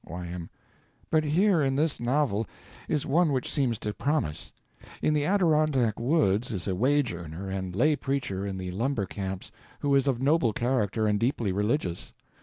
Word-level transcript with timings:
Y.M. 0.09 0.49
But 1.11 1.23
here 1.23 1.61
in 1.61 1.75
this 1.75 1.99
novel 1.99 2.47
is 2.89 3.05
one 3.05 3.31
which 3.31 3.51
seems 3.51 3.77
to 3.77 3.93
promise. 3.93 4.51
In 4.99 5.13
the 5.13 5.25
Adirondack 5.25 5.99
woods 5.99 6.51
is 6.51 6.67
a 6.67 6.73
wage 6.73 7.13
earner 7.13 7.51
and 7.51 7.75
lay 7.75 7.95
preacher 7.95 8.43
in 8.47 8.57
the 8.57 8.71
lumber 8.71 9.05
camps 9.05 9.51
who 9.81 9.93
is 9.93 10.07
of 10.07 10.19
noble 10.19 10.53
character 10.53 11.05
and 11.05 11.19
deeply 11.19 11.51
religious. 11.51 12.13